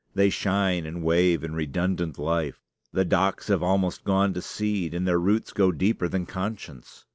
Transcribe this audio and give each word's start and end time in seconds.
They 0.15 0.31
shine 0.31 0.87
and 0.87 1.03
wave 1.03 1.43
in 1.43 1.53
redundant 1.53 2.17
life. 2.17 2.63
The 2.91 3.05
docks 3.05 3.49
have 3.49 3.61
almost 3.61 4.03
gone 4.03 4.33
to 4.33 4.41
seed; 4.41 4.95
and 4.95 5.07
their 5.07 5.19
roots 5.19 5.53
go 5.53 5.71
deeper 5.71 6.07
than 6.07 6.25
conscience. 6.25 7.05